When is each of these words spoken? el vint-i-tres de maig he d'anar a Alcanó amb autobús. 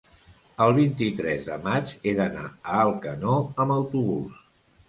el 0.63 0.71
vint-i-tres 0.77 1.43
de 1.49 1.59
maig 1.67 1.93
he 2.11 2.15
d'anar 2.21 2.47
a 2.49 2.81
Alcanó 2.87 3.39
amb 3.45 3.79
autobús. 3.79 4.43